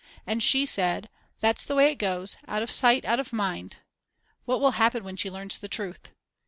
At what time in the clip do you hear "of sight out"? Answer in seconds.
2.63-3.19